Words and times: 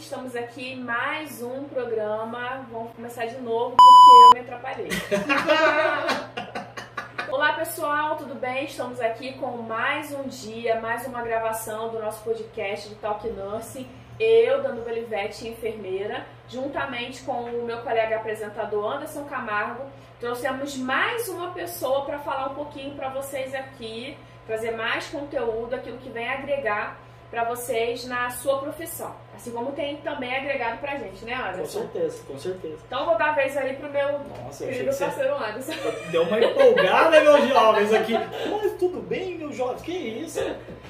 Estamos 0.00 0.34
aqui 0.34 0.72
em 0.72 0.80
mais 0.80 1.40
um 1.42 1.64
programa. 1.64 2.66
Vamos 2.72 2.94
começar 2.94 3.26
de 3.26 3.36
novo 3.36 3.76
porque 3.76 4.10
eu 4.10 4.30
me 4.32 4.40
atrapalhei. 4.40 4.88
Olá 7.30 7.52
pessoal, 7.52 8.16
tudo 8.16 8.34
bem? 8.34 8.64
Estamos 8.64 8.98
aqui 8.98 9.34
com 9.34 9.58
mais 9.58 10.10
um 10.12 10.22
dia, 10.22 10.80
mais 10.80 11.06
uma 11.06 11.20
gravação 11.20 11.90
do 11.90 12.00
nosso 12.00 12.24
podcast 12.24 12.88
de 12.88 12.94
Talk 12.94 13.28
Nursing. 13.28 13.86
Eu, 14.18 14.62
Dando 14.62 14.82
Belivete, 14.82 15.46
enfermeira, 15.46 16.24
juntamente 16.48 17.22
com 17.22 17.44
o 17.44 17.66
meu 17.66 17.82
colega 17.82 18.16
apresentador 18.16 18.94
Anderson 18.94 19.26
Camargo, 19.26 19.84
trouxemos 20.18 20.78
mais 20.78 21.28
uma 21.28 21.50
pessoa 21.50 22.06
para 22.06 22.18
falar 22.20 22.52
um 22.52 22.54
pouquinho 22.54 22.96
para 22.96 23.10
vocês 23.10 23.54
aqui, 23.54 24.16
trazer 24.46 24.70
mais 24.70 25.08
conteúdo, 25.08 25.74
aquilo 25.74 25.98
que 25.98 26.08
vem 26.08 26.26
agregar 26.26 27.09
para 27.30 27.44
vocês 27.44 28.04
na 28.06 28.28
sua 28.30 28.58
profissão. 28.58 29.14
Assim 29.34 29.52
como 29.52 29.72
tem 29.72 29.96
também 29.98 30.34
agregado 30.36 30.78
pra 30.78 30.96
gente, 30.96 31.24
né, 31.24 31.34
Anderson? 31.34 31.80
Com 31.80 31.92
certeza, 31.92 32.22
com 32.26 32.38
certeza. 32.38 32.78
Então 32.86 33.06
vou 33.06 33.16
dar 33.16 33.30
a 33.30 33.32
vez 33.32 33.56
aí 33.56 33.74
pro 33.76 33.88
meu 33.88 34.18
Nossa, 34.44 34.66
querido 34.66 34.96
parceiro 34.96 35.36
você... 35.36 35.44
Anderson. 35.44 35.72
Deu 36.10 36.22
uma 36.24 36.40
empolgada, 36.40 37.20
meus 37.20 37.48
jovens, 37.48 37.92
aqui. 37.94 38.14
Mas 38.14 38.72
tudo 38.78 39.00
bem, 39.00 39.38
meus 39.38 39.56
jovens? 39.56 39.82
Que 39.82 39.92
isso? 39.92 40.40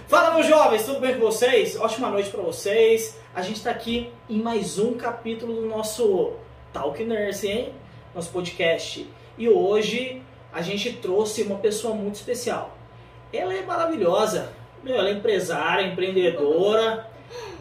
Fala, 0.09 0.35
meus 0.35 0.47
jovens, 0.47 0.85
tudo 0.85 1.01
bem 1.01 1.15
com 1.15 1.21
vocês? 1.21 1.79
Ótima 1.79 2.09
noite 2.09 2.31
para 2.31 2.43
vocês. 2.43 3.21
A 3.35 3.43
gente 3.43 3.63
tá 3.63 3.71
aqui 3.71 4.13
em 4.29 4.41
mais 4.41 4.79
um 4.79 4.95
capítulo 4.95 5.55
do 5.55 5.67
nosso 5.67 6.33
Talk 6.73 7.05
Nurse, 7.05 7.47
hein? 7.47 7.75
Nosso 8.15 8.33
podcast. 8.33 9.09
E 9.37 9.49
hoje 9.49 10.23
a 10.53 10.63
gente 10.63 10.95
trouxe 10.95 11.43
uma 11.43 11.59
pessoa 11.59 11.95
muito 11.95 12.17
especial. 12.17 12.77
Ela 13.33 13.55
é 13.55 13.63
maravilhosa, 13.63 14.51
meu, 14.83 14.97
ela 14.97 15.09
é 15.09 15.13
empresária, 15.13 15.87
empreendedora, 15.87 17.07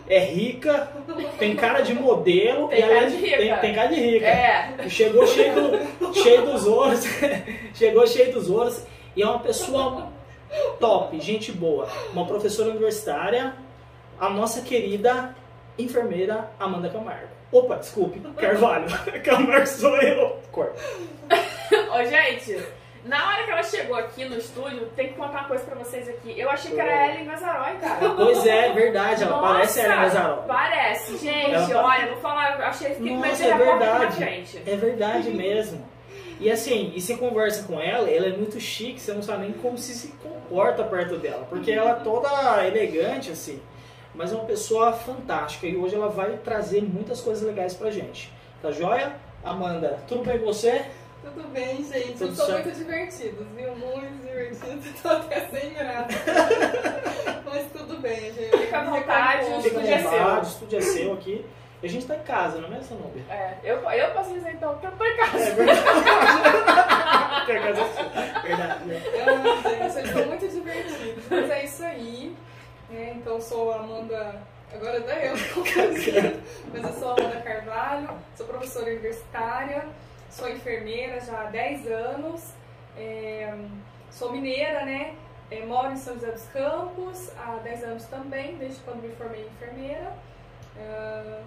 é 0.07 0.19
rica, 0.19 0.91
tem 1.37 1.55
cara 1.55 1.81
de 1.81 1.93
modelo. 1.93 2.67
Tem 2.67 2.81
cara 2.81 3.09
de 3.09 3.15
rica. 3.17 3.37
Tem, 3.37 3.57
tem, 3.57 3.73
cara 3.75 3.87
de 3.87 4.01
rica. 4.01 4.25
É. 4.25 4.89
Chegou 4.89 5.27
cheio, 5.27 5.53
do, 5.53 6.13
cheio 6.15 6.41
dos 6.45 6.65
ouros. 6.65 7.03
chegou 7.75 8.07
cheio 8.07 8.33
dos 8.33 8.49
ouros. 8.49 8.85
E 9.15 9.21
é 9.21 9.25
uma 9.25 9.39
pessoa 9.39 10.11
top, 10.79 11.19
gente 11.19 11.51
boa. 11.51 11.87
Uma 12.11 12.25
professora 12.25 12.69
universitária, 12.69 13.53
a 14.19 14.29
nossa 14.29 14.61
querida 14.61 15.35
enfermeira 15.77 16.51
Amanda 16.59 16.89
Camargo. 16.89 17.29
Opa, 17.51 17.75
desculpe, 17.75 18.19
Carvalho. 18.35 18.87
Camargo 19.23 19.67
sou 19.67 19.95
eu. 20.01 20.39
Corta. 20.51 20.79
Ô, 21.93 22.03
gente, 22.05 22.59
na 23.05 23.28
hora 23.30 23.44
que 23.44 23.52
ela 23.52 23.64
chegou 23.64 23.95
aqui 23.95 24.25
no 24.25 24.38
estúdio, 24.38 24.88
tem 24.95 25.09
que 25.09 25.14
contar 25.16 25.39
uma 25.39 25.44
coisa 25.47 25.64
pra 25.64 25.75
vocês 25.75 26.08
aqui. 26.09 26.38
Eu 26.39 26.50
achei 26.50 26.72
que 26.72 26.80
era 26.80 27.08
Ellen 27.14 27.25
Gazaroy, 27.25 27.75
cara. 27.78 28.09
Pois 28.16 28.45
é, 28.45 28.72
verdade, 28.72 29.23
ela 29.23 29.38
Nossa, 29.38 29.53
parece 29.53 29.80
Ellen 29.80 29.97
Gazaroy. 29.97 30.47
Parece, 30.47 31.17
gente, 31.17 31.72
Ela- 31.72 31.83
olha, 31.86 32.08
vou 32.08 32.17
falar, 32.17 32.59
eu 32.59 32.66
achei 32.66 32.95
que 32.95 33.09
Nossa, 33.09 33.45
é 33.45 33.52
a 33.52 33.58
verdade. 33.58 34.16
frente. 34.17 34.64
É 34.66 34.75
verdade 34.75 35.30
mesmo. 35.31 35.88
E 36.39 36.50
assim, 36.50 36.94
e 36.95 37.02
você 37.02 37.17
conversa 37.17 37.64
com 37.67 37.80
ela, 37.81 38.09
ela 38.09 38.27
é 38.27 38.31
muito 38.31 38.59
chique, 38.61 39.00
você 39.00 39.14
não 39.14 39.22
sabe 39.22 39.44
nem 39.44 39.53
como 39.53 39.77
se 39.77 39.94
se 39.94 40.08
comporta 40.23 40.83
perto 40.86 41.17
dela. 41.17 41.45
Porque 41.50 41.72
ela 41.72 41.92
é 41.92 41.95
toda 41.95 42.66
elegante, 42.66 43.31
assim. 43.31 43.61
Mas 44.16 44.31
é 44.31 44.36
uma 44.36 44.45
pessoa 44.45 44.92
fantástica 44.94 45.67
e 45.67 45.75
hoje 45.75 45.95
ela 45.95 46.08
vai 46.09 46.31
trazer 46.44 46.81
muitas 46.81 47.20
coisas 47.22 47.44
legais 47.45 47.73
pra 47.73 47.92
gente. 47.92 48.31
Tá 48.61 48.71
joia? 48.71 49.14
Amanda, 49.43 49.99
tudo 50.08 50.23
bem 50.23 50.39
com 50.39 50.45
você? 50.45 50.86
Tudo 51.21 51.47
bem, 51.49 51.83
gente. 51.83 52.13
Tudo 52.13 52.27
Eu 52.31 52.35
sou 52.35 52.45
certo. 52.45 52.65
muito 52.65 52.77
divertido, 52.77 53.45
viu? 53.55 53.75
Muito 53.75 54.25
divertido. 54.25 54.81
Tô 55.02 55.09
até 55.09 55.47
sem 55.47 55.73
graça. 55.73 56.07
Mas 57.45 57.71
tudo 57.71 57.97
bem, 57.99 58.33
gente. 58.33 58.57
Fica 58.57 58.80
à 58.80 58.83
vontade, 58.85 59.45
à 59.45 59.58
estúdio 59.58 59.93
é 59.93 59.99
seu. 59.99 60.11
o 60.11 60.41
estúdio 60.41 60.77
é 60.77 60.81
seu 60.81 61.13
aqui. 61.13 61.45
E 61.81 61.85
a 61.85 61.89
gente 61.89 62.05
tá 62.05 62.15
em 62.15 62.23
casa, 62.23 62.59
não 62.59 62.67
é 62.67 62.71
mesmo, 62.71 62.83
Sanobia? 62.97 63.23
É, 63.29 63.55
eu, 63.63 63.77
eu 63.77 64.11
posso 64.11 64.33
dizer 64.33 64.52
então 64.53 64.77
que 64.77 64.85
eu 64.85 64.91
tô 64.91 65.05
em 65.05 65.17
casa. 65.17 65.37
É 65.37 65.52
verdade. 65.52 65.79
É 67.49 67.73
sua. 67.73 68.41
Verdade. 68.43 68.85
né? 68.85 69.02
Ah, 69.25 69.69
gente, 69.69 69.91
vocês 69.91 70.09
são 70.11 70.25
muito 70.27 70.47
divertidos. 70.47 71.23
Mas 71.29 71.49
é 71.49 71.63
isso 71.65 71.83
aí. 71.83 72.35
É, 72.93 73.13
então, 73.15 73.33
eu 73.35 73.41
sou 73.41 73.71
a 73.71 73.77
Amanda. 73.77 74.41
Agora 74.73 74.99
até 74.99 75.29
eu 75.29 75.33
tô. 75.33 75.61
Mas 76.71 76.83
eu 76.83 76.93
sou 76.93 77.09
a 77.09 77.13
Amanda 77.13 77.41
Carvalho, 77.41 78.09
sou 78.35 78.45
professora 78.45 78.85
universitária, 78.85 79.83
sou 80.29 80.49
enfermeira 80.49 81.19
já 81.19 81.41
há 81.41 81.45
10 81.45 81.87
anos, 81.87 82.53
é, 82.97 83.53
sou 84.11 84.31
mineira, 84.31 84.85
né? 84.85 85.15
É, 85.51 85.65
moro 85.65 85.91
em 85.91 85.97
São 85.97 86.13
José 86.13 86.31
dos 86.31 86.45
Campos 86.49 87.31
há 87.37 87.55
10 87.63 87.83
anos 87.83 88.05
também, 88.05 88.55
desde 88.57 88.79
quando 88.81 89.01
me 89.01 89.09
formei 89.15 89.45
enfermeira. 89.47 90.13
Ah, 90.77 91.41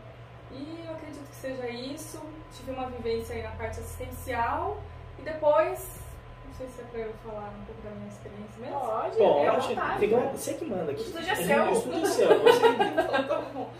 e 0.50 0.84
eu 0.86 0.92
acredito 0.92 1.28
que 1.28 1.36
seja 1.36 1.68
isso. 1.68 2.20
Tive 2.52 2.72
uma 2.72 2.86
vivência 2.90 3.34
aí 3.34 3.42
na 3.42 3.50
parte 3.52 3.80
assistencial 3.80 4.76
e 5.18 5.22
depois, 5.22 6.00
não 6.46 6.54
sei 6.54 6.68
se 6.68 6.80
é 6.80 6.84
pra 6.84 7.00
eu 7.00 7.12
falar 7.24 7.48
um 7.48 7.64
pouco 7.64 7.80
da 7.82 7.90
minha 7.90 8.08
experiência 8.08 8.60
mesmo. 8.60 8.80
Pode, 8.80 9.22
é 9.22 9.50
Pode, 9.50 9.68
vontade. 9.68 10.00
fica 10.00 10.16
você 10.16 10.54
que 10.54 10.64
manda 10.64 10.92
aqui. 10.92 11.00
O 11.00 11.04
estúdio 11.04 11.30
é 11.30 11.36
seu. 11.36 11.64
O 11.64 11.72
estúdio 11.72 12.04
é 12.04 12.06
seu. 12.06 12.42
Você 12.42 13.18
tá 13.28 13.42
bom. 13.54 13.70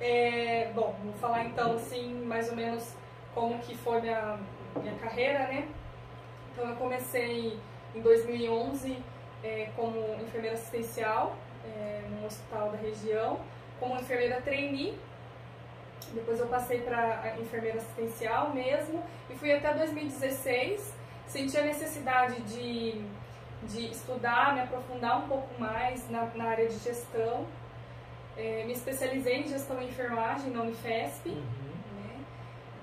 É, 0.00 0.70
bom, 0.74 0.94
vou 1.02 1.14
falar 1.14 1.44
então 1.46 1.74
assim, 1.74 2.12
mais 2.24 2.50
ou 2.50 2.56
menos 2.56 2.94
como 3.34 3.58
que 3.58 3.76
foi 3.76 4.00
minha, 4.00 4.38
minha 4.76 4.94
carreira, 4.94 5.40
né? 5.40 5.68
Então 6.52 6.68
eu 6.68 6.76
comecei 6.76 7.58
em 7.94 8.00
2011 8.00 8.96
é, 9.42 9.70
como 9.76 9.98
enfermeira 10.22 10.56
assistencial 10.56 11.36
é, 11.64 12.02
num 12.10 12.26
hospital 12.26 12.70
da 12.70 12.78
região, 12.78 13.40
como 13.80 13.96
enfermeira 13.96 14.40
trainee. 14.40 14.96
Depois 16.12 16.38
eu 16.38 16.46
passei 16.46 16.80
para 16.80 17.36
enfermeira 17.40 17.78
assistencial 17.78 18.54
mesmo 18.54 19.02
e 19.28 19.34
fui 19.34 19.52
até 19.52 19.74
2016. 19.74 20.94
Senti 21.26 21.56
a 21.56 21.62
necessidade 21.62 22.40
de, 22.42 23.04
de 23.64 23.90
estudar, 23.90 24.54
me 24.54 24.60
aprofundar 24.60 25.24
um 25.24 25.28
pouco 25.28 25.48
mais 25.58 26.08
na, 26.10 26.26
na 26.34 26.44
área 26.44 26.68
de 26.68 26.78
gestão. 26.78 27.46
É, 28.36 28.64
me 28.64 28.72
especializei 28.72 29.40
em 29.40 29.48
gestão 29.48 29.80
e 29.80 29.86
enfermagem 29.86 30.50
na 30.50 30.62
Unifesp. 30.62 31.28
Uhum. 31.28 31.73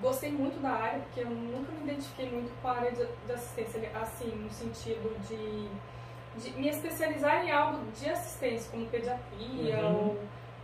Gostei 0.02 0.30
muito 0.32 0.60
da 0.60 0.70
área, 0.70 0.98
porque 1.00 1.20
eu 1.20 1.30
nunca 1.30 1.70
me 1.72 1.90
identifiquei 1.90 2.28
muito 2.30 2.52
com 2.60 2.68
a 2.68 2.72
área 2.72 2.90
de, 2.90 3.06
de 3.26 3.32
assistência, 3.32 3.90
assim, 3.94 4.26
no 4.34 4.50
sentido 4.50 5.16
de, 5.28 5.68
de 6.42 6.58
me 6.60 6.68
especializar 6.68 7.44
em 7.46 7.50
algo 7.52 7.78
de 7.92 8.10
assistência, 8.10 8.70
como 8.70 8.84
pediatria 8.86 9.76
Uhum. 9.86 10.08
ou 10.08 10.20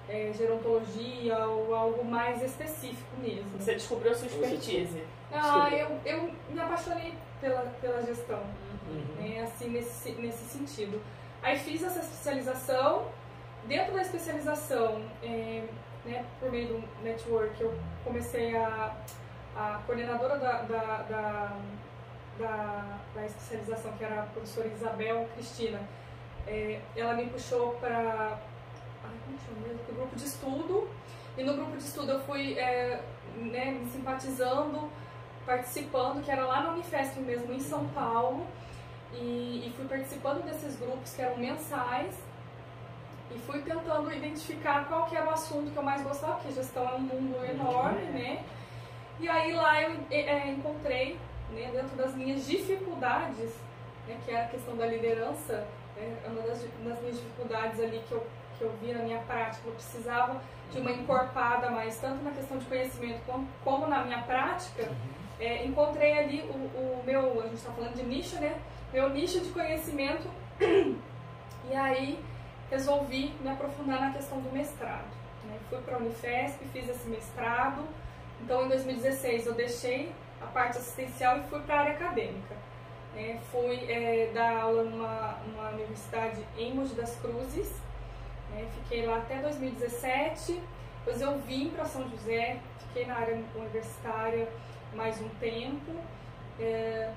é, 0.08 0.32
gerontologia 0.36 1.38
ou 1.46 1.74
algo 1.74 2.04
mais 2.04 2.42
específico 2.42 3.16
mesmo. 3.20 3.58
Você 3.60 3.74
descobriu 3.74 4.10
a 4.12 4.14
sua 4.14 4.26
expertise. 4.26 5.02
Ah, 5.32 5.68
eu, 5.70 6.00
eu 6.04 6.30
me 6.50 6.60
apaixonei 6.60 7.14
pela, 7.40 7.60
pela 7.80 8.02
gestão 8.02 8.40
Uhum. 8.88 9.04
né, 9.18 9.42
assim, 9.42 9.68
nesse, 9.68 10.12
nesse 10.12 10.44
sentido. 10.46 11.00
Aí 11.42 11.56
fiz 11.58 11.82
essa 11.82 12.00
especialização. 12.00 13.06
Dentro 13.66 13.92
da 13.92 14.00
especialização, 14.02 15.02
é, 15.22 15.62
né, 16.06 16.24
por 16.40 16.50
meio 16.50 16.68
do 16.68 16.84
network, 17.04 17.60
eu 17.60 17.74
comecei 18.02 18.56
a, 18.56 18.96
a 19.58 19.80
coordenadora 19.84 20.38
da, 20.38 20.62
da, 20.62 21.02
da, 21.02 21.56
da, 22.38 22.98
da 23.12 23.26
especialização, 23.26 23.92
que 23.92 24.04
era 24.04 24.22
a 24.22 24.26
professora 24.26 24.68
Isabel 24.68 25.28
Cristina, 25.34 25.80
é, 26.46 26.80
ela 26.96 27.14
me 27.14 27.26
puxou 27.26 27.72
para? 27.80 28.38
Pro 29.86 29.94
grupo 29.94 30.16
de 30.16 30.24
estudo. 30.24 30.88
E 31.36 31.42
no 31.42 31.54
grupo 31.54 31.76
de 31.76 31.82
estudo 31.82 32.12
eu 32.12 32.20
fui 32.20 32.58
é, 32.58 33.02
né, 33.36 33.72
me 33.72 33.90
simpatizando, 33.90 34.90
participando, 35.44 36.22
que 36.24 36.30
era 36.30 36.46
lá 36.46 36.62
na 36.62 36.72
Unifesp 36.72 37.20
mesmo, 37.20 37.52
em 37.52 37.60
São 37.60 37.86
Paulo. 37.88 38.46
E, 39.12 39.66
e 39.66 39.72
fui 39.76 39.86
participando 39.86 40.44
desses 40.44 40.78
grupos 40.78 41.14
que 41.14 41.22
eram 41.22 41.36
mensais 41.36 42.14
e 43.34 43.38
fui 43.40 43.60
tentando 43.62 44.12
identificar 44.12 44.86
qual 44.86 45.06
que 45.06 45.16
era 45.16 45.26
o 45.26 45.30
assunto 45.30 45.70
que 45.70 45.76
eu 45.76 45.82
mais 45.82 46.02
gostava, 46.02 46.34
porque 46.34 46.52
gestão 46.52 46.88
é 46.88 46.94
um 46.94 47.00
mundo 47.00 47.44
enorme, 47.44 48.04
né? 48.06 48.44
E 49.20 49.28
aí 49.28 49.52
lá 49.52 49.82
eu 49.82 49.96
é, 50.10 50.48
encontrei, 50.48 51.18
né, 51.50 51.70
dentro 51.72 51.96
das 51.96 52.14
minhas 52.14 52.46
dificuldades, 52.46 53.54
né, 54.06 54.18
que 54.24 54.30
é 54.30 54.44
a 54.44 54.48
questão 54.48 54.76
da 54.76 54.86
liderança, 54.86 55.66
né, 55.96 56.16
é 56.24 56.28
uma 56.28 56.42
das, 56.42 56.62
das 56.62 57.00
minhas 57.00 57.16
dificuldades 57.16 57.80
ali 57.80 58.02
que 58.08 58.12
eu, 58.12 58.24
que 58.56 58.64
eu 58.64 58.72
vi 58.80 58.92
na 58.92 59.02
minha 59.02 59.18
prática, 59.20 59.66
eu 59.66 59.72
precisava 59.72 60.40
de 60.70 60.78
uma 60.78 60.90
encorpada 60.92 61.70
mais, 61.70 61.98
tanto 61.98 62.22
na 62.22 62.30
questão 62.30 62.58
de 62.58 62.66
conhecimento 62.66 63.20
como, 63.26 63.48
como 63.64 63.86
na 63.86 64.04
minha 64.04 64.22
prática, 64.22 64.88
é, 65.40 65.64
encontrei 65.64 66.18
ali 66.18 66.42
o, 66.42 67.00
o 67.00 67.02
meu, 67.04 67.40
a 67.40 67.44
gente 67.44 67.54
está 67.54 67.72
falando 67.72 67.94
de 67.94 68.02
nicho, 68.02 68.36
né? 68.40 68.58
Meu 68.92 69.08
nicho 69.10 69.40
de 69.40 69.50
conhecimento. 69.50 70.28
E 71.70 71.74
aí 71.76 72.18
resolvi 72.70 73.34
me 73.42 73.50
aprofundar 73.50 74.00
na 74.00 74.10
questão 74.12 74.40
do 74.40 74.50
mestrado. 74.50 75.04
Né? 75.44 75.58
Fui 75.68 75.78
para 75.82 75.96
a 75.96 75.98
Unifesp, 75.98 76.64
fiz 76.72 76.88
esse 76.88 77.06
mestrado. 77.08 77.84
Então, 78.40 78.64
em 78.64 78.68
2016, 78.68 79.46
eu 79.46 79.54
deixei 79.54 80.12
a 80.40 80.46
parte 80.46 80.78
assistencial 80.78 81.38
e 81.38 81.42
fui 81.44 81.60
para 81.60 81.74
a 81.74 81.80
área 81.80 81.92
acadêmica. 81.92 82.54
né? 83.14 83.40
fui 83.50 83.76
é, 83.90 84.30
dar 84.32 84.62
aula 84.62 84.84
numa, 84.84 85.38
numa 85.46 85.70
universidade 85.70 86.40
em 86.56 86.74
Mogi 86.74 86.94
das 86.94 87.16
Cruzes, 87.16 87.70
Né? 88.50 88.66
Fiquei 88.74 89.06
lá 89.06 89.18
até 89.18 89.38
2017, 89.38 90.60
depois 90.98 91.20
eu 91.20 91.38
vim 91.38 91.70
para 91.70 91.84
São 91.84 92.08
José, 92.10 92.58
fiquei 92.80 93.06
na 93.06 93.14
área 93.14 93.42
universitária 93.54 94.48
mais 94.94 95.20
um 95.20 95.28
tempo. 95.40 95.92
É, 96.60 97.12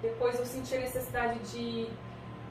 depois 0.00 0.38
eu 0.38 0.46
senti 0.46 0.76
a 0.76 0.80
necessidade 0.80 1.38
de 1.50 1.88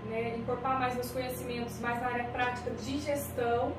né, 0.06 0.36
incorporar 0.38 0.80
mais 0.80 0.96
meus 0.96 1.12
conhecimentos 1.12 1.80
mais 1.80 2.02
na 2.02 2.08
área 2.08 2.26
prática 2.26 2.72
de 2.72 3.00
gestão. 3.00 3.74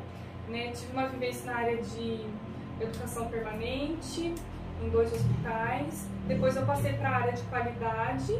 Né? 0.49 0.73
Tive 0.73 0.93
uma 0.93 1.09
vivência 1.09 1.45
na 1.47 1.59
área 1.59 1.77
de 1.77 2.27
educação 2.81 3.29
permanente, 3.29 4.35
em 4.83 4.89
dois 4.91 5.13
hospitais. 5.13 6.09
Depois 6.27 6.57
eu 6.57 6.67
passei 6.67 6.93
para 6.95 7.09
a 7.09 7.17
área 7.17 7.33
de 7.33 7.43
qualidade, 7.43 8.35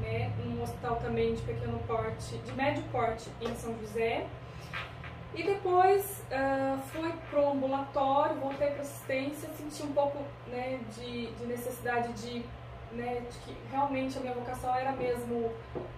né, 0.00 0.32
um 0.44 0.62
hospital 0.62 0.96
também 0.96 1.34
de 1.34 1.42
pequeno 1.42 1.78
porte, 1.80 2.38
de 2.38 2.52
médio 2.52 2.82
porte 2.92 3.28
em 3.40 3.54
São 3.54 3.76
José. 3.80 4.26
E 5.34 5.42
depois 5.42 6.22
uh, 6.30 6.78
fui 6.92 7.12
para 7.30 7.40
o 7.40 7.52
ambulatório, 7.52 8.36
voltei 8.36 8.70
para 8.70 8.80
assistência, 8.80 9.48
senti 9.50 9.82
um 9.82 9.92
pouco 9.92 10.18
né, 10.46 10.80
de, 10.94 11.26
de 11.32 11.46
necessidade 11.46 12.12
de, 12.14 12.42
né, 12.92 13.22
de 13.30 13.38
que 13.40 13.54
realmente 13.70 14.16
a 14.16 14.20
minha 14.22 14.32
vocação 14.32 14.74
era 14.74 14.92
mesmo 14.92 15.52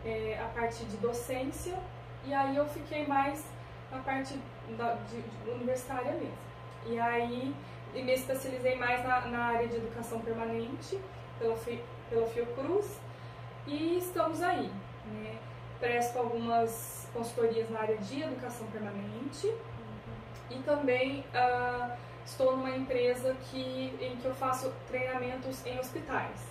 é, 0.04 0.40
a 0.42 0.48
parte 0.58 0.84
de 0.86 0.96
docência. 0.96 1.78
E 2.24 2.34
aí 2.34 2.56
eu 2.56 2.66
fiquei 2.66 3.06
mais 3.06 3.44
na 3.92 3.98
parte 3.98 4.34
da, 4.76 4.94
de, 4.94 5.22
de 5.22 5.50
universitária 5.50 6.12
mesmo. 6.12 6.47
E 6.86 6.98
aí 6.98 7.54
e 7.94 8.02
me 8.02 8.12
especializei 8.12 8.76
mais 8.76 9.02
na, 9.04 9.20
na 9.22 9.38
área 9.46 9.68
de 9.68 9.76
educação 9.76 10.20
permanente 10.20 10.98
pela, 11.38 11.56
pela 12.10 12.26
Fiocruz 12.26 12.98
e 13.66 13.98
estamos 13.98 14.42
aí. 14.42 14.70
Né? 15.06 15.38
Presto 15.80 16.18
algumas 16.18 17.08
consultorias 17.12 17.70
na 17.70 17.80
área 17.80 17.96
de 17.96 18.22
educação 18.22 18.66
permanente 18.68 19.46
uhum. 19.46 19.56
e 20.50 20.58
também 20.60 21.24
uh, 21.34 21.92
estou 22.24 22.56
numa 22.56 22.70
empresa 22.70 23.34
que, 23.50 23.96
em 24.00 24.16
que 24.16 24.24
eu 24.24 24.34
faço 24.34 24.72
treinamentos 24.88 25.64
em 25.64 25.78
hospitais. 25.78 26.46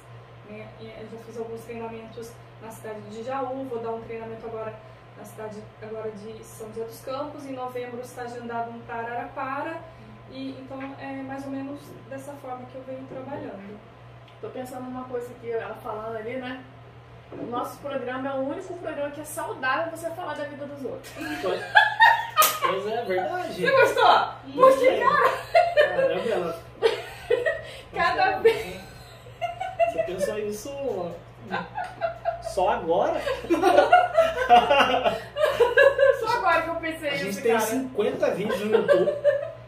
Né? 0.49 0.67
Eu 0.81 1.07
já 1.09 1.23
fiz 1.25 1.37
alguns 1.37 1.61
treinamentos 1.61 2.31
na 2.61 2.71
cidade 2.71 3.01
de 3.09 3.23
Jaú, 3.23 3.65
vou 3.65 3.79
dar 3.79 3.91
um 3.91 4.01
treinamento 4.01 4.45
agora 4.47 4.73
na 5.17 5.25
cidade 5.25 5.61
agora 5.81 6.11
de 6.11 6.43
São 6.43 6.67
José 6.69 6.85
dos 6.85 7.01
Campos. 7.01 7.45
Em 7.45 7.53
novembro 7.53 7.99
está 8.01 8.23
agendado 8.23 8.71
um 8.71 8.79
para 8.81 8.99
Araraquara 8.99 9.81
e, 10.31 10.51
então 10.59 10.79
é 10.99 11.21
mais 11.23 11.43
ou 11.45 11.51
menos 11.51 11.79
dessa 12.09 12.33
forma 12.33 12.65
que 12.65 12.75
eu 12.75 12.83
venho 12.83 13.05
trabalhando. 13.07 13.79
Tô 14.41 14.49
pensando 14.49 14.83
numa 14.83 15.05
coisa 15.05 15.33
que 15.41 15.51
ela 15.51 15.75
falando 15.75 16.15
ali, 16.15 16.37
né? 16.37 16.63
O 17.31 17.45
nosso 17.47 17.77
programa 17.79 18.29
é 18.29 18.33
o 18.33 18.49
único 18.49 18.73
programa 18.75 19.11
que 19.11 19.21
é 19.21 19.25
saudável 19.25 19.91
você 19.91 20.09
falar 20.11 20.35
da 20.35 20.45
vida 20.45 20.65
dos 20.65 20.85
outros. 20.85 21.11
Pois 22.59 22.87
é, 22.87 22.95
é 22.95 23.05
verdade. 23.05 23.53
Você 23.53 23.71
gostou? 23.71 24.29
Porque, 24.55 24.97
cara. 24.97 25.29
Caramba, 25.75 26.29
ela. 26.29 26.59
Cada 27.93 28.39
vez. 28.39 28.81
Você 29.91 30.03
pensou 30.03 30.39
isso 30.39 31.11
só 32.41 32.69
agora? 32.69 33.21
Só 36.19 36.27
agora 36.37 36.61
que 36.61 36.69
eu 36.69 36.75
pensei 36.75 37.09
isso. 37.09 37.15
A 37.15 37.17
gente 37.17 37.29
isso, 37.29 37.41
tem 37.41 37.53
cara. 37.53 37.65
50 37.65 38.31
vídeos 38.31 38.59
no 38.61 38.77
YouTube. 38.77 39.11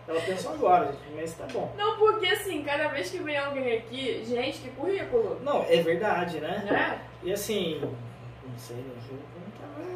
Ela 0.10 0.20
pensou 0.22 0.54
agora, 0.54 0.96
mas 1.16 1.36
tá 1.36 1.46
bom. 1.54 1.72
Não, 1.78 2.00
porque 2.00 2.26
assim, 2.26 2.64
cada 2.64 2.88
vez 2.88 3.12
que 3.12 3.20
vem 3.20 3.38
alguém 3.38 3.78
aqui, 3.78 4.26
gente, 4.26 4.58
que 4.58 4.72
currículo. 4.72 5.40
Não, 5.44 5.64
é 5.70 5.84
verdade, 5.84 6.40
né? 6.40 6.64
Né? 6.66 7.00
E 7.22 7.32
assim, 7.32 7.80
não 7.80 8.58
sei, 8.58 8.78
né? 8.78 8.96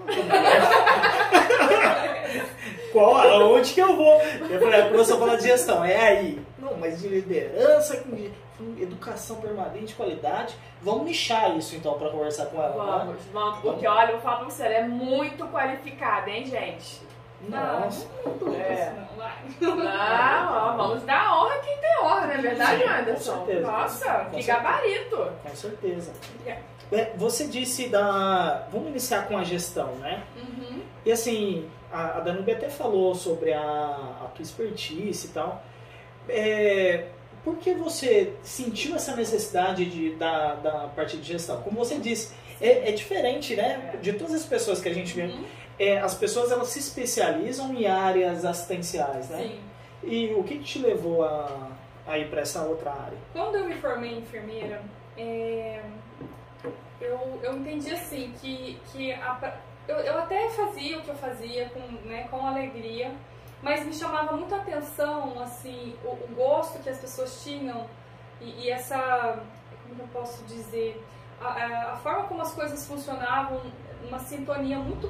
Qual, 2.92 3.18
aonde 3.18 3.74
que 3.74 3.80
eu 3.80 3.95
vou? 3.95 4.21
Eu 4.21 4.60
falei, 4.60 4.81
a 4.81 5.06
falar 5.06 5.38
de 5.38 5.48
gestão, 5.48 5.83
é 5.83 6.10
aí. 6.10 6.39
Não, 6.59 6.77
mas 6.77 7.01
de 7.01 7.07
liderança, 7.07 8.04
de 8.07 8.31
educação 8.83 9.38
permanente, 9.38 9.95
qualidade. 9.95 10.56
Vamos 10.80 11.06
nichar 11.06 11.57
isso 11.57 11.75
então 11.75 11.98
para 11.98 12.12
conversar 12.12 12.45
com 12.48 12.62
ela. 12.62 13.00
Vamos, 13.00 13.16
né? 13.16 13.21
vamos, 13.33 13.59
porque 13.62 13.88
olha, 13.88 14.09
eu 14.09 14.13
vou 14.13 14.21
falar 14.21 14.38
pra 14.38 14.45
você, 14.45 14.63
ela 14.63 14.75
é 14.75 14.88
muito 14.88 15.48
qualificada, 15.48 16.30
hein, 16.30 16.45
gente? 16.45 17.01
Nossa. 17.50 18.07
Não, 18.40 18.54
é. 18.54 18.94
não, 19.62 20.54
ó, 20.54 20.78
vamos 20.78 21.04
dar 21.04 21.38
honra 21.38 21.57
quem 21.60 21.78
tem 21.78 22.00
honra, 22.00 22.28
não 22.28 22.34
é 22.34 22.38
verdade, 22.38 22.81
Sim, 22.81 22.90
Anderson? 22.90 23.38
Com 23.40 23.45
certeza. 23.45 23.72
Nossa, 23.72 24.06
com 24.06 24.38
que 24.38 24.44
certeza. 24.44 24.54
gabarito. 24.54 25.31
Com 25.44 25.56
certeza. 25.56 26.13
É, 26.92 27.12
você 27.16 27.48
disse 27.48 27.90
da. 27.90 28.68
Vamos 28.72 28.90
iniciar 28.90 29.28
com 29.28 29.38
a 29.38 29.44
gestão, 29.44 29.95
né? 29.95 30.24
Uhum. 30.36 30.81
E 31.06 31.12
assim, 31.12 31.69
a, 31.92 32.18
a 32.18 32.19
Danube 32.22 32.51
até 32.51 32.69
falou 32.69 33.13
sobre 33.16 33.54
a, 33.54 33.62
a 33.62 34.28
tua 34.34 34.44
expertise 34.44 35.28
e 35.28 35.30
tal. 35.31 35.63
É, 36.30 37.07
por 37.44 37.57
que 37.57 37.74
você 37.74 38.34
sentiu 38.42 38.95
essa 38.95 39.16
necessidade 39.16 39.86
de, 39.86 40.16
da, 40.16 40.56
da 40.56 40.72
parte 40.95 41.18
de 41.18 41.24
gestão? 41.24 41.62
Como 41.62 41.78
você 41.78 41.98
disse, 41.98 42.34
é, 42.62 42.90
é 42.90 42.92
diferente, 42.94 43.56
né? 43.56 43.98
De 44.01 44.13
todas 44.13 44.34
as 44.34 44.45
pessoas 44.45 44.80
que 44.80 44.88
a 44.88 44.94
gente 44.94 45.13
vê. 45.13 45.34
É, 45.79 45.99
as 45.99 46.13
pessoas 46.13 46.51
elas 46.51 46.67
se 46.67 46.79
especializam 46.79 47.73
em 47.73 47.87
áreas 47.87 48.45
assistenciais, 48.45 49.29
né? 49.29 49.37
Sim. 49.37 49.59
E 50.03 50.33
o 50.33 50.43
que, 50.43 50.57
que 50.57 50.63
te 50.63 50.79
levou 50.79 51.23
a, 51.23 51.69
a 52.05 52.17
ir 52.17 52.29
para 52.29 52.41
essa 52.41 52.61
outra 52.63 52.91
área? 52.91 53.17
Quando 53.31 53.55
eu 53.55 53.65
me 53.65 53.75
formei 53.75 54.11
em 54.11 54.19
enfermeira, 54.19 54.81
é, 55.17 55.81
eu, 57.01 57.39
eu 57.41 57.57
entendi 57.57 57.91
assim 57.91 58.33
que, 58.39 58.79
que 58.91 59.13
a, 59.13 59.57
eu, 59.87 59.97
eu 59.97 60.19
até 60.19 60.49
fazia 60.49 60.99
o 60.99 61.01
que 61.01 61.09
eu 61.09 61.15
fazia 61.15 61.69
com, 61.69 61.79
né, 62.07 62.27
com 62.29 62.45
alegria, 62.45 63.11
mas 63.61 63.85
me 63.85 63.93
chamava 63.93 64.35
muito 64.35 64.53
a 64.53 64.57
atenção 64.57 65.41
assim, 65.41 65.95
o, 66.03 66.09
o 66.09 66.35
gosto 66.35 66.81
que 66.83 66.89
as 66.89 66.99
pessoas 66.99 67.43
tinham 67.43 67.87
e, 68.41 68.65
e 68.65 68.69
essa, 68.69 69.41
como 69.87 70.01
eu 70.01 70.07
posso 70.07 70.43
dizer, 70.43 71.01
a, 71.41 71.47
a, 71.47 71.93
a 71.93 71.95
forma 71.97 72.23
como 72.23 72.41
as 72.41 72.53
coisas 72.53 72.85
funcionavam, 72.87 73.61
uma 74.07 74.19
sintonia 74.19 74.77
muito 74.79 75.07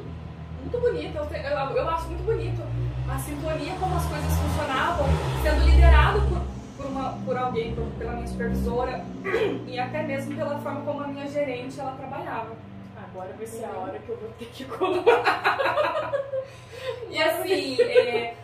muito 0.63 0.79
bonita, 0.79 1.19
eu, 1.19 1.25
eu, 1.25 1.77
eu, 1.77 1.89
acho 1.89 2.07
muito 2.07 2.23
bonito 2.23 2.61
a 3.09 3.19
sintonia 3.19 3.73
como 3.79 3.95
as 3.95 4.05
coisas 4.05 4.33
funcionavam, 4.33 5.05
sendo 5.43 5.65
liderado 5.65 6.21
por, 6.21 6.41
por, 6.77 6.85
uma, 6.85 7.17
por 7.25 7.37
alguém, 7.37 7.75
por, 7.75 7.85
pela 7.97 8.13
minha 8.13 8.27
supervisora 8.27 9.05
e 9.67 9.79
até 9.79 10.03
mesmo 10.03 10.35
pela 10.35 10.57
forma 10.59 10.81
como 10.81 11.03
a 11.03 11.07
minha 11.07 11.27
gerente 11.27 11.79
ela 11.79 11.91
trabalhava. 11.91 12.55
Agora 12.95 13.33
vai 13.37 13.45
ser 13.45 13.65
a 13.65 13.77
hora 13.77 13.99
que 13.99 14.09
eu 14.09 14.17
vou 14.17 14.29
ter 14.39 14.45
que 14.45 14.65
colocar. 14.65 16.13
e 17.09 17.21
assim, 17.21 17.79
é, 17.81 18.35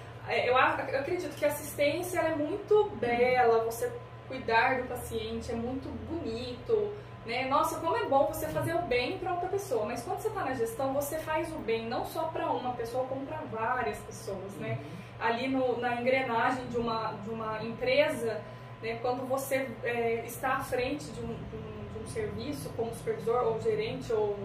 eu, 0.46 0.54
eu 0.54 0.58
acredito 0.58 1.36
que 1.36 1.46
a 1.46 1.48
assistência 1.48 2.20
é 2.20 2.36
muito 2.36 2.92
bela, 3.00 3.64
você 3.64 3.92
cuidar 4.28 4.82
do 4.82 4.88
paciente 4.88 5.52
é 5.52 5.56
muito 5.56 5.90
bonito 6.08 6.94
né? 7.26 7.48
Nossa, 7.48 7.80
como 7.80 7.96
é 7.98 8.06
bom 8.06 8.28
você 8.28 8.48
fazer 8.48 8.74
o 8.76 8.82
bem 8.84 9.18
para 9.18 9.34
outra 9.34 9.50
pessoa. 9.50 9.86
Mas 9.86 10.02
quando 10.04 10.20
você 10.20 10.30
está 10.30 10.44
na 10.44 10.54
gestão, 10.54 10.94
você 10.94 11.20
faz 11.20 11.52
o 11.54 11.60
bem 11.60 11.88
não 11.88 12.06
só 12.06 12.24
para 12.24 12.50
uma 12.52 12.74
pessoa, 12.74 13.06
como 13.08 13.26
para 13.26 13.38
várias 13.52 13.98
pessoas, 14.00 14.54
né? 14.54 14.80
Ali 15.20 15.48
no, 15.48 15.80
na 15.80 16.02
engrenagem 16.02 16.66
de 16.68 16.78
uma, 16.78 17.14
de 17.24 17.30
uma 17.30 17.64
empresa, 17.64 18.42
né? 18.82 18.98
quando 19.02 19.28
você 19.28 19.70
é, 19.84 20.24
está 20.26 20.54
à 20.54 20.64
frente 20.64 21.12
de 21.12 21.20
um, 21.20 21.28
de, 21.28 21.58
um, 21.58 21.94
de 21.94 22.00
um, 22.04 22.08
serviço, 22.08 22.70
como 22.78 22.94
supervisor 22.96 23.44
ou 23.48 23.62
gerente 23.62 24.12
ou, 24.14 24.40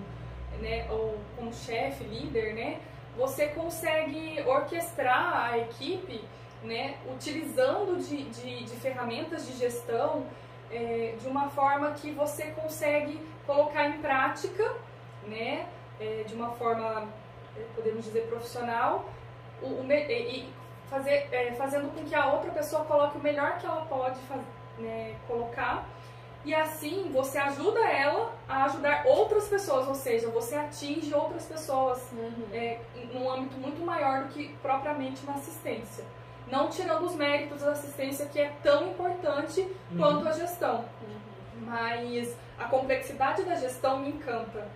né? 0.60 0.86
ou 0.90 1.16
como 1.36 1.52
chefe, 1.54 2.04
líder, 2.04 2.54
né? 2.54 2.80
Você 3.16 3.46
consegue 3.46 4.42
orquestrar 4.44 5.52
a 5.52 5.58
equipe, 5.58 6.20
né? 6.64 6.96
Utilizando 7.14 7.96
de, 8.04 8.24
de, 8.24 8.64
de 8.64 8.76
ferramentas 8.76 9.46
de 9.46 9.52
gestão 9.52 10.26
é, 10.74 11.14
de 11.20 11.28
uma 11.28 11.48
forma 11.50 11.92
que 11.92 12.10
você 12.10 12.46
consegue 12.50 13.20
colocar 13.46 13.88
em 13.88 14.00
prática, 14.00 14.74
né, 15.26 15.66
é, 16.00 16.24
de 16.26 16.34
uma 16.34 16.50
forma, 16.50 17.08
é, 17.56 17.64
podemos 17.74 18.04
dizer, 18.04 18.26
profissional, 18.26 19.08
o, 19.62 19.66
o, 19.66 19.92
e 19.92 20.52
fazer, 20.90 21.28
é, 21.32 21.52
fazendo 21.52 21.94
com 21.94 22.04
que 22.04 22.14
a 22.14 22.32
outra 22.32 22.50
pessoa 22.50 22.84
coloque 22.84 23.16
o 23.16 23.22
melhor 23.22 23.58
que 23.58 23.66
ela 23.66 23.86
pode 23.86 24.18
né, 24.78 25.14
colocar. 25.28 25.86
E 26.44 26.54
assim 26.54 27.10
você 27.10 27.38
ajuda 27.38 27.80
ela 27.80 28.34
a 28.46 28.64
ajudar 28.64 29.06
outras 29.06 29.48
pessoas, 29.48 29.88
ou 29.88 29.94
seja, 29.94 30.28
você 30.28 30.56
atinge 30.56 31.14
outras 31.14 31.46
pessoas 31.46 32.06
uhum. 32.12 32.48
é, 32.52 32.80
num 33.14 33.30
âmbito 33.30 33.56
muito 33.56 33.82
maior 33.82 34.24
do 34.24 34.28
que 34.28 34.48
propriamente 34.60 35.24
na 35.24 35.34
assistência 35.34 36.04
não 36.50 36.68
tirando 36.68 37.04
os 37.04 37.14
méritos 37.14 37.60
da 37.62 37.70
assistência 37.72 38.26
que 38.26 38.40
é 38.40 38.52
tão 38.62 38.88
importante 38.88 39.60
uhum. 39.90 39.98
quanto 39.98 40.28
a 40.28 40.32
gestão. 40.32 40.84
Uhum. 41.02 41.64
Mas 41.66 42.36
a 42.58 42.64
complexidade 42.64 43.42
da 43.44 43.54
gestão 43.56 43.98
me 44.00 44.10
encanta, 44.10 44.66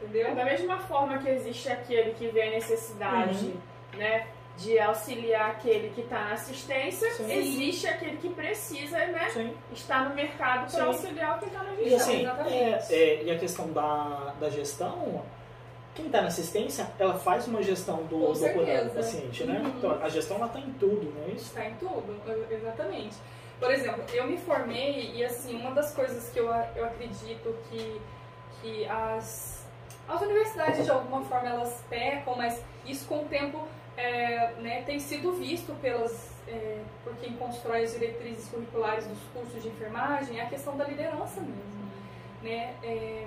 entendeu? 0.00 0.28
É 0.28 0.34
da 0.34 0.44
mesma 0.44 0.78
forma 0.80 1.18
que 1.18 1.28
existe 1.28 1.68
aquele 1.70 2.12
que 2.14 2.28
vê 2.28 2.42
a 2.42 2.50
necessidade, 2.50 3.46
Uhum. 3.46 3.98
né, 3.98 4.26
de 4.56 4.76
auxiliar 4.80 5.50
aquele 5.52 5.90
que 5.90 6.00
está 6.00 6.18
na 6.24 6.32
assistência, 6.32 7.08
Sim. 7.12 7.30
existe 7.32 7.86
aquele 7.86 8.16
que 8.16 8.28
precisa, 8.30 8.98
né, 9.06 9.28
Sim. 9.30 9.54
estar 9.72 10.08
no 10.08 10.14
mercado 10.16 10.68
para 10.72 10.84
auxiliar 10.84 11.38
quem 11.38 11.46
está 11.48 11.62
na 11.62 11.74
E 11.74 11.88
gestão. 11.90 11.96
assim, 11.98 12.20
exatamente. 12.22 12.94
é, 12.94 12.96
é, 12.96 13.22
e 13.24 13.30
a 13.30 13.38
questão 13.38 13.72
da, 13.72 14.34
da 14.40 14.50
gestão, 14.50 15.22
quem 15.98 16.06
está 16.06 16.20
na 16.20 16.28
assistência, 16.28 16.88
ela 16.96 17.18
faz 17.18 17.48
uma 17.48 17.60
gestão 17.60 18.04
do, 18.04 18.20
Com 18.20 18.32
do 18.32 18.52
cuidado 18.52 18.88
do 18.88 18.94
paciente, 18.94 19.42
né? 19.42 19.58
Uhum. 19.58 19.68
Então, 19.76 20.00
a 20.00 20.08
gestão 20.08 20.46
está 20.46 20.60
em 20.60 20.72
tudo, 20.74 21.12
não 21.12 21.24
é 21.24 21.30
isso? 21.30 21.46
Está 21.46 21.66
em 21.66 21.74
tudo, 21.74 22.22
exatamente. 22.48 23.16
Por 23.58 23.72
exemplo, 23.72 24.04
eu 24.14 24.28
me 24.28 24.38
formei 24.38 25.10
e 25.16 25.24
assim, 25.24 25.60
uma 25.60 25.72
das 25.72 25.92
coisas 25.92 26.30
que 26.30 26.38
eu, 26.38 26.46
eu 26.76 26.84
acredito 26.84 27.52
que, 27.68 28.00
que 28.62 28.86
as, 28.86 29.66
as 30.08 30.22
universidades 30.22 30.84
de 30.84 30.90
alguma 30.90 31.24
forma 31.24 31.48
elas 31.48 31.82
pecam, 31.90 32.36
mas 32.36 32.62
isso 32.86 33.04
com 33.08 33.24
o 33.24 33.24
tempo 33.24 33.66
é, 33.96 34.52
né, 34.60 34.82
tem 34.82 35.00
sido 35.00 35.32
visto 35.32 35.74
pelas, 35.82 36.30
é, 36.46 36.80
por 37.02 37.16
quem 37.16 37.32
constrói 37.32 37.82
as 37.82 37.90
diretrizes 37.90 38.48
curriculares 38.48 39.04
dos 39.04 39.18
cursos 39.34 39.60
de 39.60 39.68
enfermagem, 39.68 40.38
é 40.38 40.44
a 40.44 40.48
questão 40.48 40.76
da 40.76 40.84
liderança 40.84 41.40
mesmo. 41.40 41.88
Né? 42.40 42.72
É, 42.84 43.26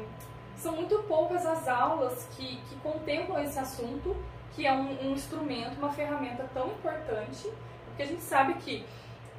são 0.61 0.75
muito 0.75 0.99
poucas 1.07 1.45
as 1.45 1.67
aulas 1.67 2.27
que, 2.35 2.57
que 2.57 2.75
contemplam 2.77 3.43
esse 3.43 3.57
assunto, 3.57 4.15
que 4.55 4.67
é 4.67 4.71
um, 4.71 5.07
um 5.07 5.11
instrumento, 5.13 5.77
uma 5.77 5.91
ferramenta 5.91 6.47
tão 6.53 6.67
importante, 6.67 7.51
porque 7.85 8.03
a 8.03 8.05
gente 8.05 8.21
sabe 8.21 8.53
que 8.55 8.85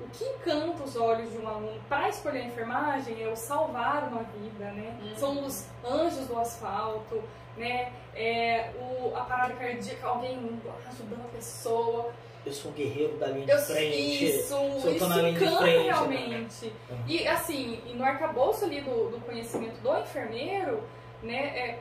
o 0.01 0.09
que 0.09 0.25
encanta 0.25 0.83
os 0.83 0.97
olhos 0.97 1.31
de 1.31 1.39
um 1.39 1.47
aluno 1.47 1.81
para 1.89 2.09
escolher 2.09 2.41
a 2.41 2.45
enfermagem 2.47 3.23
é 3.23 3.29
o 3.29 3.37
salvar 3.37 4.09
uma 4.09 4.25
vida, 4.25 4.73
né? 4.73 4.99
Uhum. 5.01 5.17
São 5.17 5.47
os 5.47 5.67
anjos 5.85 6.27
do 6.27 6.39
asfalto, 6.39 7.23
né? 7.57 7.93
É 8.15 8.71
o, 8.81 9.15
a 9.15 9.21
parada 9.21 9.55
cardíaca, 9.55 10.07
alguém 10.09 10.61
ajudando 10.89 11.25
a 11.25 11.37
pessoa. 11.37 12.13
Eu 12.45 12.53
sou 12.53 12.73
um 12.73 12.75
guerreiro 12.75 13.17
da 13.19 13.29
linha 13.29 13.47
Eu, 13.49 13.59
de 13.59 13.65
frente. 13.65 14.25
isso, 14.25 14.57
isso 14.89 15.09
na 15.09 15.17
linha 15.19 15.39
de 15.39 15.45
encanta 15.45 15.59
frente, 15.59 15.79
né? 15.79 15.85
realmente. 15.85 16.73
Uhum. 16.91 17.05
E 17.07 17.29
assim, 17.29 17.81
e 17.87 17.93
no 17.93 18.05
arcabouço 18.05 18.65
ali 18.65 18.81
do, 18.81 19.11
do 19.11 19.21
conhecimento 19.25 19.81
do 19.81 19.97
enfermeiro, 19.99 20.83
né, 21.23 21.59
é 21.59 21.79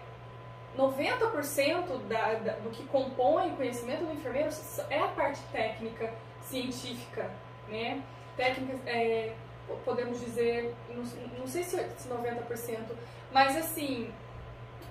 90% 0.78 2.08
da, 2.08 2.34
da, 2.36 2.54
do 2.54 2.70
que 2.70 2.84
compõe 2.86 3.52
o 3.52 3.56
conhecimento 3.56 4.06
do 4.06 4.14
enfermeiro 4.14 4.50
é 4.90 5.00
a 5.00 5.08
parte 5.10 5.42
técnica, 5.52 6.14
científica, 6.44 7.30
né? 7.68 8.02
Técnica, 8.38 8.78
é, 8.90 9.34
podemos 9.84 10.20
dizer, 10.22 10.74
não, 10.90 11.04
não 11.40 11.48
sei 11.48 11.64
se 11.64 11.78
90%, 11.78 12.80
mas 13.34 13.58
assim, 13.58 14.14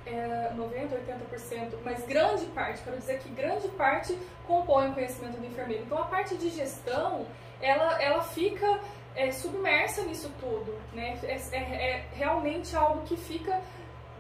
é, 0.04 0.52
90, 0.54 0.97
80%, 0.97 1.78
mas 1.83 2.04
grande 2.07 2.47
parte, 2.47 2.83
quero 2.83 2.99
dizer 2.99 3.19
que 3.19 3.28
grande 3.30 3.69
parte 3.69 4.16
compõe 4.47 4.90
o 4.90 4.95
conhecimento 4.95 5.38
do 5.38 5.47
enfermeiro. 5.47 5.85
Então 5.85 5.99
a 5.99 6.04
parte 6.04 6.37
de 6.37 6.50
gestão, 6.50 7.26
ela, 7.61 8.02
ela 8.02 8.23
fica 8.23 8.80
é, 9.14 9.30
submersa 9.30 10.02
nisso 10.02 10.30
tudo, 10.38 10.78
né? 10.92 11.19
É, 11.23 11.37
é, 11.52 11.90
é 11.90 12.04
realmente 12.12 12.76
algo 12.76 13.02
que 13.02 13.16
fica 13.16 13.61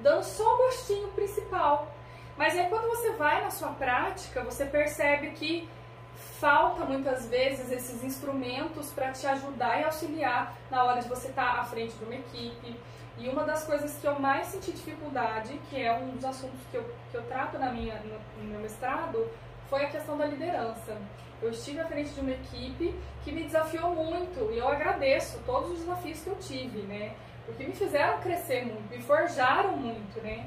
dando 0.02 0.22
só 0.22 0.54
o 0.54 0.58
gostinho 0.58 1.08
principal. 1.08 1.92
Mas 2.36 2.56
aí 2.56 2.68
quando 2.68 2.88
você 2.88 3.12
vai 3.12 3.42
na 3.42 3.50
sua 3.50 3.68
prática, 3.68 4.42
você 4.42 4.64
percebe 4.64 5.30
que 5.32 5.68
falta 6.14 6.84
muitas 6.84 7.26
vezes 7.28 7.70
esses 7.70 8.02
instrumentos 8.02 8.90
para 8.92 9.12
te 9.12 9.26
ajudar 9.26 9.80
e 9.80 9.84
auxiliar 9.84 10.54
na 10.70 10.84
hora 10.84 11.00
de 11.00 11.08
você 11.08 11.28
estar 11.28 11.60
à 11.60 11.64
frente 11.64 11.94
de 11.96 12.04
uma 12.04 12.14
equipe. 12.14 12.76
E 13.18 13.28
uma 13.28 13.44
das 13.44 13.64
coisas 13.64 13.98
que 13.98 14.06
eu 14.06 14.18
mais 14.18 14.46
senti 14.46 14.72
dificuldade, 14.72 15.60
que 15.68 15.82
é 15.82 15.92
um 15.92 16.12
dos 16.12 16.24
assuntos 16.24 16.58
que 16.70 16.78
eu, 16.78 16.84
que 17.10 17.16
eu 17.18 17.22
trato 17.24 17.58
na 17.58 17.70
minha, 17.70 18.00
no, 18.00 18.42
no 18.42 18.48
meu 18.50 18.60
mestrado, 18.60 19.28
foi 19.68 19.84
a 19.84 19.90
questão 19.90 20.16
da 20.16 20.24
liderança. 20.24 20.96
Eu 21.42 21.50
estive 21.50 21.80
à 21.80 21.86
frente 21.86 22.10
de 22.10 22.20
uma 22.20 22.30
equipe 22.30 22.94
que 23.22 23.32
me 23.32 23.44
desafiou 23.44 23.94
muito 23.94 24.50
e 24.52 24.58
eu 24.58 24.68
agradeço 24.68 25.38
todos 25.44 25.72
os 25.72 25.78
desafios 25.80 26.20
que 26.22 26.28
eu 26.28 26.36
tive, 26.36 26.80
né? 26.82 27.14
Porque 27.50 27.64
me 27.64 27.72
fizeram 27.72 28.18
crescer 28.20 28.64
muito, 28.64 28.90
me 28.90 29.02
forjaram 29.02 29.76
muito, 29.76 30.20
né? 30.22 30.46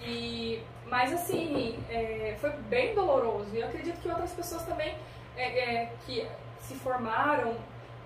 E, 0.00 0.62
mas 0.86 1.12
assim, 1.12 1.78
é, 1.90 2.34
foi 2.40 2.50
bem 2.50 2.94
doloroso. 2.94 3.54
E 3.54 3.60
eu 3.60 3.66
acredito 3.68 4.00
que 4.00 4.08
outras 4.08 4.32
pessoas 4.32 4.64
também 4.64 4.94
é, 5.36 5.58
é, 5.82 5.92
que 6.06 6.26
se 6.60 6.74
formaram 6.74 7.56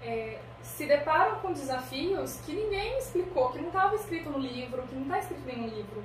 é, 0.02 0.38
se 0.62 0.84
deparam 0.86 1.36
com 1.36 1.52
desafios 1.52 2.40
que 2.44 2.52
ninguém 2.52 2.98
explicou, 2.98 3.50
que 3.50 3.58
não 3.58 3.68
estava 3.68 3.94
escrito 3.94 4.28
no 4.30 4.38
livro, 4.38 4.82
que 4.82 4.94
não 4.94 5.02
está 5.02 5.18
escrito 5.20 5.48
em 5.48 5.56
nenhum 5.56 5.68
livro. 5.74 6.02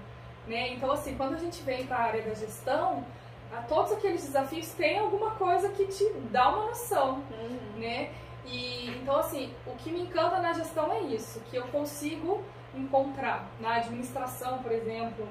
Né? 0.47 0.73
Então, 0.73 0.91
assim, 0.91 1.15
quando 1.15 1.35
a 1.35 1.37
gente 1.37 1.61
vem 1.63 1.85
para 1.85 1.97
a 1.97 2.03
área 2.03 2.21
da 2.21 2.33
gestão, 2.33 3.05
a 3.51 3.61
todos 3.63 3.91
aqueles 3.91 4.23
desafios 4.23 4.69
tem 4.73 4.99
alguma 4.99 5.31
coisa 5.31 5.69
que 5.69 5.85
te 5.87 6.09
dá 6.31 6.49
uma 6.49 6.67
noção, 6.67 7.23
Uhum. 7.31 7.79
né? 7.79 8.11
E 8.45 8.89
então 9.01 9.17
assim, 9.17 9.53
o 9.65 9.75
que 9.75 9.91
me 9.91 10.01
encanta 10.01 10.39
na 10.39 10.53
gestão 10.53 10.91
é 10.91 11.01
isso, 11.01 11.39
que 11.49 11.55
eu 11.55 11.63
consigo 11.67 12.43
encontrar 12.73 13.47
na 13.59 13.75
administração, 13.75 14.59
por 14.59 14.71
exemplo, 14.71 15.27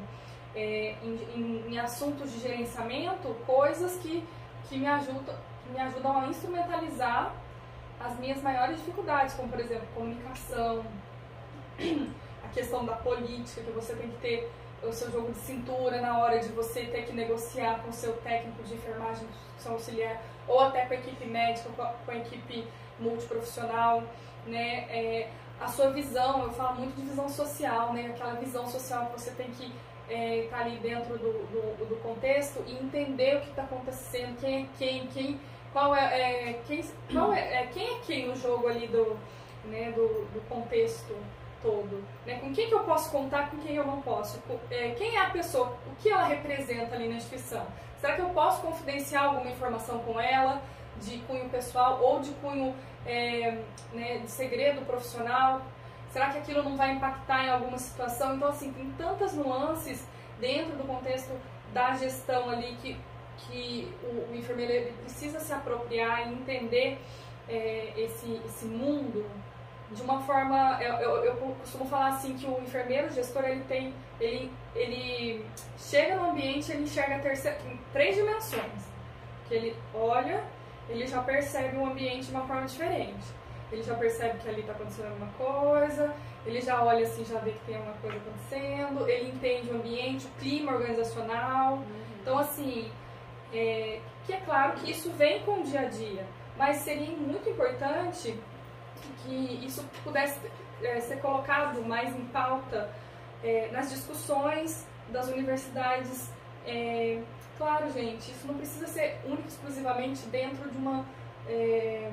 é, 0.55 0.95
em, 1.03 1.15
em- 1.35 1.65
em 1.75 1.79
assuntos 1.79 2.31
de 2.33 2.41
gerenciamento, 2.41 3.35
coisas 3.47 3.97
que, 3.99 4.23
que, 4.69 4.77
me 4.79 4.87
ajudam, 4.87 5.35
que 5.65 5.73
me 5.73 5.81
ajudam 5.81 6.21
a 6.21 6.27
instrumentalizar 6.27 7.33
as 7.99 8.19
minhas 8.19 8.41
maiores 8.43 8.77
dificuldades, 8.79 9.35
como 9.35 9.49
por 9.49 9.61
exemplo 9.61 9.87
comunicação, 9.95 10.85
a 12.45 12.49
questão 12.49 12.85
da 12.85 12.95
política, 12.97 13.63
que 13.63 13.71
você 13.73 13.95
tem 13.95 14.09
que 14.11 14.17
ter 14.19 14.51
o 14.83 14.93
seu 14.93 15.11
jogo 15.11 15.31
de 15.33 15.39
cintura 15.39 16.01
na 16.01 16.19
hora 16.19 16.39
de 16.39 16.49
você 16.49 16.87
ter 16.87 17.05
que 17.05 17.13
negociar 17.13 17.81
com 17.83 17.91
o 17.91 17.93
seu 17.93 18.15
técnico 18.19 18.63
de 18.63 18.75
enfermagem, 18.75 19.27
seu 19.59 19.73
auxiliar, 19.73 20.21
ou 20.51 20.61
até 20.61 20.85
com 20.85 20.95
a 20.95 20.97
equipe 20.97 21.25
médica, 21.27 21.69
com 22.05 22.11
a, 22.11 22.17
equipe 22.17 22.67
multiprofissional, 22.99 24.03
né? 24.47 24.87
É, 24.91 25.29
a 25.61 25.69
sua 25.69 25.91
visão, 25.91 26.43
eu 26.43 26.51
falo 26.53 26.77
muito 26.77 26.97
de 26.97 27.03
visão 27.03 27.29
social, 27.29 27.93
né? 27.93 28.07
Aquela 28.15 28.35
visão 28.35 28.67
social 28.67 29.07
que 29.07 29.21
você 29.21 29.31
tem 29.33 29.51
que 29.51 29.73
estar 30.45 30.63
ali 30.63 30.77
dentro 30.79 31.17
do, 31.17 31.33
do, 31.33 31.87
do 31.89 31.97
contexto 32.03 32.65
e 32.67 32.73
entender 32.73 33.37
o 33.37 33.41
que 33.43 33.51
está 33.51 33.63
acontecendo, 33.63 34.37
quem 34.41 34.63
é 34.63 34.67
quem, 34.77 35.07
quem, 35.09 35.41
qual 35.73 35.95
é, 35.95 36.51
é, 36.51 36.61
quem, 36.67 36.85
qual 37.13 37.33
é, 37.33 37.63
é, 37.63 37.67
quem 37.73 37.87
é 37.87 38.01
quem 38.01 38.27
no 38.27 38.35
jogo 38.35 38.67
ali 38.67 38.89
do, 38.89 39.17
né, 39.67 39.93
do, 39.93 40.25
do 40.33 40.41
contexto 40.49 41.15
todo, 41.63 42.03
né? 42.27 42.39
Com 42.41 42.53
quem 42.53 42.69
que 42.69 42.75
eu 42.75 42.81
posso 42.81 43.11
contar, 43.13 43.51
com 43.51 43.59
quem 43.59 43.77
eu 43.77 43.87
não 43.87 44.01
posso, 44.01 44.41
Com- 44.49 44.59
é, 44.71 44.91
quem 44.99 45.15
é 45.15 45.21
a 45.21 45.31
pessoa, 45.31 45.77
o 45.87 45.95
que 46.03 46.09
ela 46.09 46.25
representa 46.25 46.97
ali 46.97 47.09
na 47.09 47.17
instituição. 47.17 47.65
Será 48.01 48.15
que 48.15 48.23
eu 48.23 48.31
posso 48.31 48.63
confidenciar 48.63 49.25
alguma 49.25 49.51
informação 49.51 49.99
com 50.01 50.19
ela, 50.19 50.63
de 51.03 51.19
cunho 51.19 51.49
pessoal 51.51 52.01
ou 52.03 52.21
de 52.21 52.31
cunho 52.35 52.75
é, 53.05 53.59
né, 53.93 54.19
de 54.19 54.31
segredo 54.31 54.85
profissional? 54.87 55.63
Será 56.11 56.31
que 56.31 56.39
aquilo 56.39 56.63
não 56.63 56.77
vai 56.77 56.93
impactar 56.93 57.45
em 57.45 57.51
alguma 57.51 57.79
situação? 57.79 58.37
Então, 58.37 58.49
assim, 58.49 58.73
tem 58.73 58.91
tantas 58.93 59.35
nuances 59.35 60.05
dentro 60.41 60.77
do 60.77 60.85
contexto 60.85 61.31
da 61.75 61.95
gestão 61.95 62.49
ali 62.49 62.77
que, 62.83 62.97
que 63.37 63.95
o, 64.03 64.33
o 64.33 64.35
enfermeiro 64.35 64.93
precisa 65.03 65.39
se 65.39 65.53
apropriar 65.53 66.27
e 66.27 66.33
entender 66.33 66.99
é, 67.49 67.93
esse, 67.97 68.41
esse 68.47 68.65
mundo 68.65 69.27
de 69.91 70.03
uma 70.03 70.21
forma 70.21 70.79
eu, 70.81 70.95
eu, 70.95 71.25
eu 71.25 71.37
costumo 71.61 71.85
falar 71.87 72.09
assim 72.09 72.37
que 72.37 72.47
o 72.47 72.61
enfermeiro 72.63 73.13
gestor 73.13 73.45
ele 73.45 73.65
tem 73.65 73.93
ele, 74.21 74.53
ele 74.75 75.45
chega 75.79 76.17
no 76.17 76.31
ambiente 76.31 76.71
ele 76.71 76.85
enxerga 76.85 77.19
terceira, 77.19 77.59
em 77.67 77.79
três 77.93 78.15
dimensões. 78.15 78.91
Que 79.49 79.55
ele 79.55 79.77
olha 79.93 80.45
ele 80.89 81.07
já 81.07 81.23
percebe 81.23 81.77
o 81.77 81.87
ambiente 81.87 82.27
de 82.27 82.33
uma 82.33 82.47
forma 82.47 82.67
diferente. 82.67 83.27
Ele 83.71 83.83
já 83.83 83.95
percebe 83.95 84.39
que 84.39 84.49
ali 84.49 84.61
está 84.61 84.73
acontecendo 84.73 85.09
alguma 85.09 85.33
coisa 85.33 86.15
ele 86.47 86.61
já 86.61 86.83
olha 86.83 87.05
assim 87.05 87.25
já 87.25 87.39
vê 87.41 87.51
que 87.51 87.65
tem 87.67 87.77
alguma 87.77 87.97
coisa 87.97 88.17
acontecendo 88.17 89.09
ele 89.09 89.31
entende 89.31 89.71
o 89.71 89.77
ambiente 89.77 90.27
o 90.27 90.31
clima 90.39 90.73
organizacional. 90.73 91.83
Então 92.21 92.39
assim 92.39 92.91
é, 93.53 94.01
que 94.25 94.33
é 94.33 94.37
claro 94.39 94.75
que 94.75 94.93
isso 94.93 95.11
vem 95.11 95.43
com 95.43 95.61
o 95.61 95.63
dia 95.65 95.81
a 95.81 95.85
dia 95.87 96.25
mas 96.57 96.77
seria 96.77 97.17
muito 97.17 97.49
importante 97.49 98.39
que 99.23 99.65
isso 99.65 99.85
pudesse 100.03 100.39
eh, 100.83 101.01
ser 101.01 101.21
colocado 101.21 101.83
mais 101.83 102.15
em 102.15 102.25
pauta 102.27 102.91
eh, 103.43 103.69
nas 103.73 103.91
discussões 103.91 104.87
das 105.09 105.29
universidades. 105.29 106.31
Eh, 106.67 107.23
claro, 107.57 107.91
gente, 107.93 108.31
isso 108.31 108.47
não 108.47 108.55
precisa 108.55 108.87
ser 108.87 109.21
único 109.25 109.49
exclusivamente 109.49 110.27
dentro 110.27 110.69
de 110.71 110.77
uma 110.77 111.05
eh, 111.49 112.11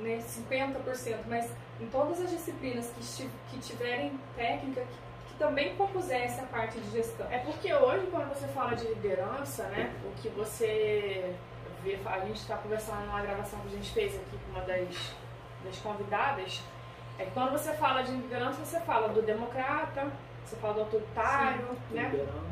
né, 0.00 0.18
50%, 0.18 1.18
mas 1.26 1.50
em 1.80 1.86
todas 1.86 2.20
as 2.20 2.30
disciplinas 2.30 2.90
que, 2.90 3.28
que 3.50 3.58
tiverem 3.58 4.18
técnica, 4.36 4.82
que, 4.82 5.32
que 5.32 5.38
também 5.38 5.74
compusesse 5.76 6.40
a 6.40 6.44
parte 6.44 6.78
de 6.80 6.90
gestão. 6.90 7.26
É 7.30 7.38
porque 7.38 7.72
hoje, 7.72 8.06
quando 8.10 8.28
você 8.28 8.46
fala 8.48 8.74
de 8.74 8.86
liderança, 8.86 9.64
né, 9.68 9.94
o 10.04 10.10
que 10.20 10.28
você 10.30 11.34
vê, 11.82 11.98
a 12.04 12.20
gente 12.20 12.36
está 12.36 12.56
conversando 12.56 13.06
numa 13.06 13.22
gravação 13.22 13.60
que 13.60 13.68
a 13.68 13.70
gente 13.70 13.90
fez 13.92 14.14
aqui 14.14 14.38
com 14.44 14.50
uma 14.52 14.62
das, 14.62 15.14
das 15.64 15.76
convidadas, 15.78 16.62
é 17.18 17.24
que 17.24 17.30
quando 17.32 17.52
você 17.52 17.72
fala 17.74 18.02
de 18.02 18.12
liderança, 18.12 18.64
você 18.64 18.80
fala 18.80 19.08
do 19.08 19.22
democrata, 19.22 20.06
você 20.44 20.56
fala 20.56 20.74
do 20.74 20.80
autoritário, 20.80 21.66
né, 21.90 22.02
Liberando. 22.10 22.48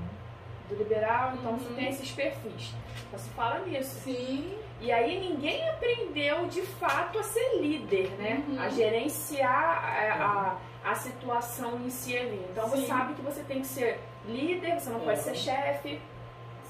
do 0.69 0.75
liberal, 0.77 1.33
então 1.35 1.53
Uhum. 1.53 1.59
você 1.59 1.75
tem 1.75 1.89
esses 1.91 2.11
perfis. 2.11 2.75
Então 3.07 3.19
você 3.19 3.31
fala 3.31 3.61
nisso. 3.61 4.01
Sim. 4.01 4.59
E 4.81 4.93
aí 4.93 5.19
ninguém 5.21 5.67
aprendeu 5.71 6.47
de 6.47 6.61
fato 6.63 7.19
a 7.19 7.23
ser 7.23 7.61
líder, 7.61 8.11
né? 8.19 8.45
Uhum. 8.49 8.61
A 8.61 8.69
gerenciar 8.69 9.85
a, 10.21 10.59
a, 10.85 10.91
a 10.91 10.95
situação 10.95 11.77
em 11.85 11.89
si 11.89 12.17
ali. 12.17 12.45
Então 12.51 12.69
você 12.69 12.83
Sim. 12.83 12.87
sabe 12.89 13.15
que 13.15 13.23
você 13.23 13.43
tem 13.45 13.61
que 13.61 13.67
ser 13.67 14.01
líder, 14.27 14.79
você 14.79 14.91
não 14.91 15.01
pode 15.01 15.19
Uhum. 15.19 15.25
ser 15.25 15.35
chefe, 15.37 16.01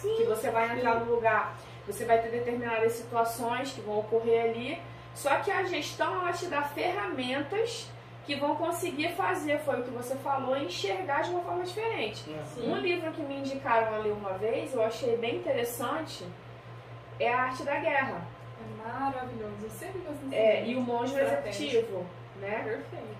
que 0.00 0.24
você 0.24 0.50
vai 0.50 0.76
entrar 0.76 1.00
no 1.00 1.12
lugar, 1.12 1.56
você 1.86 2.04
vai 2.04 2.20
ter 2.20 2.28
determinadas 2.28 2.92
situações 2.92 3.72
que 3.72 3.80
vão 3.80 3.98
ocorrer 4.00 4.44
ali. 4.50 4.78
Só 5.16 5.34
que 5.36 5.50
a 5.50 5.64
gestão 5.64 6.20
ela 6.20 6.30
te 6.30 6.44
dá 6.46 6.62
ferramentas 6.62 7.88
que 8.26 8.36
vão 8.36 8.54
conseguir 8.54 9.14
fazer, 9.14 9.58
foi 9.60 9.80
o 9.80 9.82
que 9.82 9.90
você 9.90 10.14
falou, 10.16 10.56
enxergar 10.58 11.22
de 11.22 11.30
uma 11.30 11.40
forma 11.40 11.64
diferente. 11.64 12.22
Sim. 12.54 12.70
Um 12.70 12.76
livro 12.76 13.10
que 13.12 13.22
me 13.22 13.36
indicaram 13.38 13.94
a 13.94 13.98
ler 13.98 14.12
uma 14.12 14.34
vez, 14.34 14.74
eu 14.74 14.84
achei 14.84 15.16
bem 15.16 15.36
interessante, 15.36 16.26
é 17.18 17.32
A 17.32 17.44
Arte 17.44 17.62
da 17.62 17.76
Guerra. 17.76 18.26
É 18.60 18.88
maravilhoso. 18.88 19.54
Eu 19.62 19.70
sempre 19.70 20.00
gostei 20.00 20.38
É, 20.38 20.66
e 20.66 20.76
o 20.76 20.82
Monge 20.82 21.14
Estratégia. 21.14 21.66
Executivo, 21.78 22.06
né? 22.40 22.62
Perfeito. 22.62 23.16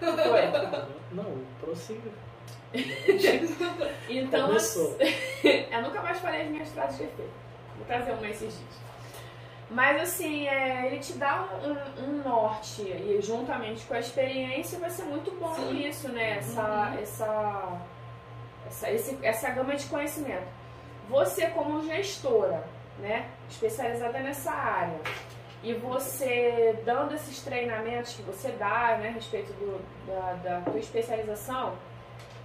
Foi. 0.00 0.82
Não, 1.12 1.38
prossiga. 1.60 2.10
Então, 4.08 4.46
Começou. 4.48 4.96
eu 5.44 5.82
nunca 5.82 6.02
mais 6.02 6.18
falei 6.18 6.42
as 6.42 6.48
minhas 6.48 6.68
frases 6.70 6.96
de 6.96 7.04
efeito. 7.04 7.30
Vou 7.76 7.86
trazer 7.86 8.10
uma 8.10 8.26
esses 8.28 8.58
dias. 8.58 8.82
Mas 9.72 10.02
assim, 10.02 10.46
é, 10.46 10.86
ele 10.86 10.98
te 10.98 11.14
dá 11.14 11.48
um, 11.64 12.04
um 12.04 12.22
norte 12.22 12.82
e 12.82 13.18
juntamente 13.22 13.86
com 13.86 13.94
a 13.94 14.00
experiência 14.00 14.78
vai 14.78 14.90
ser 14.90 15.04
muito 15.04 15.30
bom 15.32 15.54
Sim. 15.54 15.86
isso, 15.86 16.08
né? 16.10 16.38
Essa, 16.38 16.94
essa, 17.00 17.80
essa, 18.66 18.90
esse, 18.90 19.18
essa 19.22 19.50
gama 19.50 19.74
de 19.74 19.86
conhecimento. 19.86 20.46
Você 21.08 21.46
como 21.48 21.82
gestora, 21.86 22.64
né? 22.98 23.30
Especializada 23.48 24.18
nessa 24.18 24.52
área. 24.52 25.00
E 25.62 25.72
você 25.72 26.78
dando 26.84 27.14
esses 27.14 27.40
treinamentos 27.40 28.14
que 28.14 28.22
você 28.22 28.50
dá, 28.50 28.98
né, 28.98 29.08
a 29.08 29.12
respeito 29.12 29.52
do, 29.52 29.80
da, 30.06 30.32
da 30.42 30.60
tua 30.62 30.78
especialização, 30.80 31.74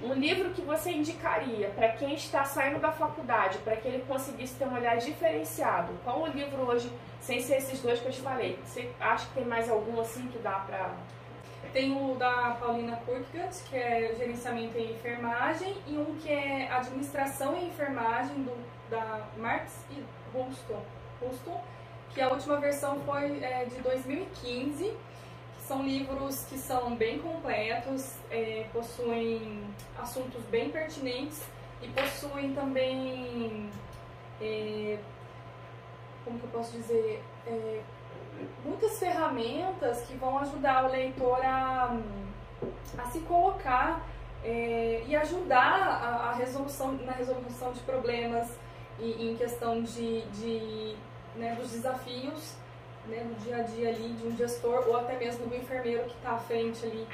um 0.01 0.13
livro 0.13 0.51
que 0.51 0.61
você 0.61 0.91
indicaria 0.91 1.69
para 1.69 1.89
quem 1.89 2.13
está 2.13 2.43
saindo 2.43 2.79
da 2.79 2.91
faculdade, 2.91 3.57
para 3.59 3.75
que 3.75 3.87
ele 3.87 4.05
conseguisse 4.07 4.55
ter 4.55 4.65
um 4.65 4.75
olhar 4.75 4.97
diferenciado? 4.97 5.91
Qual 6.03 6.21
o 6.21 6.27
livro 6.27 6.61
hoje, 6.63 6.91
sem 7.19 7.41
ser 7.41 7.57
esses 7.57 7.81
dois 7.81 7.99
que 7.99 8.07
eu 8.07 8.11
te 8.11 8.21
falei? 8.21 8.59
Você 8.63 8.91
acha 8.99 9.25
que 9.27 9.33
tem 9.33 9.45
mais 9.45 9.69
algum 9.69 9.99
assim 9.99 10.27
que 10.27 10.37
dá 10.39 10.59
para. 10.59 10.91
Tem 11.73 11.91
o 11.91 12.15
da 12.15 12.55
Paulina 12.59 12.95
Kurtgat, 12.97 13.63
que 13.69 13.75
é 13.75 14.15
gerenciamento 14.17 14.77
em 14.77 14.91
enfermagem, 14.91 15.75
e 15.87 15.97
um 15.97 16.15
que 16.15 16.31
é 16.31 16.71
administração 16.71 17.57
em 17.57 17.67
enfermagem, 17.67 18.35
do, 18.43 18.55
da 18.89 19.27
Marx 19.37 19.83
e 19.91 20.03
Houston, 20.33 20.81
Houston, 21.21 21.63
que 22.13 22.21
a 22.21 22.29
última 22.29 22.57
versão 22.57 22.99
foi 23.01 23.43
é, 23.43 23.65
de 23.65 23.81
2015. 23.81 24.95
São 25.67 25.83
livros 25.83 26.45
que 26.45 26.57
são 26.57 26.95
bem 26.95 27.19
completos, 27.19 28.13
é, 28.31 28.67
possuem 28.71 29.65
assuntos 29.99 30.41
bem 30.45 30.69
pertinentes 30.69 31.43
e 31.81 31.89
possuem 31.89 32.53
também, 32.53 33.69
é, 34.39 34.97
como 36.23 36.39
que 36.39 36.45
eu 36.45 36.49
posso 36.51 36.71
dizer, 36.71 37.21
é, 37.45 37.81
muitas 38.63 38.97
ferramentas 38.97 40.03
que 40.03 40.15
vão 40.15 40.39
ajudar 40.39 40.85
o 40.85 40.87
leitor 40.89 41.45
a, 41.45 41.99
a 42.97 43.05
se 43.07 43.19
colocar 43.19 44.07
é, 44.45 45.03
e 45.05 45.17
ajudar 45.17 45.81
a, 45.81 46.29
a 46.29 46.33
resolução, 46.35 46.93
na 46.93 47.11
resolução 47.11 47.73
de 47.73 47.81
problemas 47.81 48.57
e, 49.01 49.31
em 49.31 49.35
questão 49.35 49.83
de, 49.83 50.21
de, 50.27 50.95
né, 51.35 51.55
dos 51.55 51.71
desafios 51.71 52.55
né, 53.09 53.23
do 53.23 53.43
dia 53.43 53.57
a 53.57 53.61
dia 53.61 53.89
ali 53.89 54.09
de 54.13 54.27
um 54.27 54.35
gestor 54.35 54.87
ou 54.87 54.97
até 54.97 55.17
mesmo 55.17 55.45
do 55.47 55.55
enfermeiro 55.55 56.03
que 56.03 56.15
está 56.15 56.31
à 56.31 56.37
frente 56.37 56.85
ali, 56.85 57.07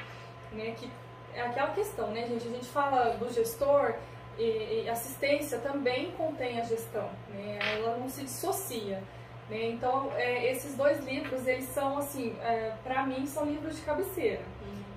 né, 0.52 0.74
que 0.78 0.90
é 1.34 1.42
aquela 1.42 1.70
questão, 1.72 2.08
né, 2.08 2.26
gente? 2.26 2.46
A 2.46 2.50
gente 2.50 2.66
fala 2.66 3.10
do 3.16 3.32
gestor 3.32 3.94
e, 4.38 4.82
e 4.84 4.88
assistência 4.88 5.58
também 5.58 6.12
contém 6.12 6.60
a 6.60 6.64
gestão, 6.64 7.08
né? 7.28 7.58
Ela 7.76 7.96
não 7.96 8.08
se 8.08 8.22
dissocia. 8.22 9.02
Né? 9.50 9.70
Então, 9.70 10.10
é, 10.16 10.50
esses 10.50 10.74
dois 10.76 11.00
livros, 11.04 11.46
eles 11.46 11.66
são, 11.66 11.98
assim, 11.98 12.34
é, 12.40 12.72
para 12.82 13.04
mim, 13.04 13.26
são 13.26 13.44
livros 13.44 13.76
de 13.76 13.82
cabeceira. 13.82 14.42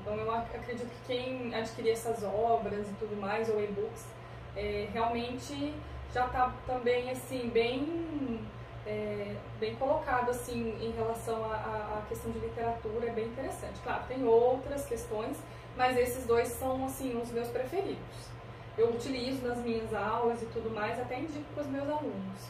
Então, 0.02 0.16
eu 0.16 0.32
ac- 0.32 0.56
acredito 0.56 0.88
que 0.90 1.14
quem 1.14 1.54
adquirir 1.54 1.92
essas 1.92 2.24
obras 2.24 2.88
e 2.88 2.94
tudo 2.94 3.20
mais, 3.20 3.50
ou 3.50 3.62
e-books, 3.62 4.06
é, 4.56 4.88
realmente 4.94 5.74
já 6.14 6.26
está 6.28 6.54
também, 6.66 7.10
assim, 7.10 7.50
bem, 7.50 8.40
é, 8.88 9.36
bem 9.60 9.76
colocado, 9.76 10.30
assim, 10.32 10.70
em 10.82 10.92
relação 10.92 11.44
à- 11.44 12.02
questão 12.08 12.32
de 12.32 12.40
literatura, 12.40 13.08
é 13.08 13.12
bem 13.12 13.26
interessante. 13.26 13.80
Claro, 13.84 14.06
tem 14.08 14.24
outras 14.26 14.86
questões, 14.86 15.36
mas 15.76 15.98
esses 15.98 16.26
dois 16.26 16.48
são, 16.48 16.86
assim, 16.86 17.20
os 17.22 17.30
meus 17.32 17.50
preferidos. 17.50 17.98
Eu 18.78 18.92
utilizo 18.92 19.46
nas 19.46 19.58
minhas 19.58 19.94
aulas 19.94 20.42
e 20.42 20.46
tudo 20.46 20.70
mais, 20.70 20.98
até 21.00 21.20
indico 21.20 21.44
para 21.54 21.64
os 21.64 21.70
meus 21.70 21.90
alunos. 21.90 22.42